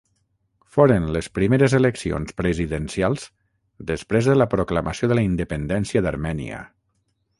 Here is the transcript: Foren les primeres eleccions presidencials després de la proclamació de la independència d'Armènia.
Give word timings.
Foren 0.75 1.03
les 1.17 1.27
primeres 1.37 1.75
eleccions 1.79 2.33
presidencials 2.41 3.27
després 3.91 4.31
de 4.31 4.39
la 4.41 4.49
proclamació 4.55 5.11
de 5.13 5.19
la 5.21 5.27
independència 5.29 6.03
d'Armènia. 6.07 6.65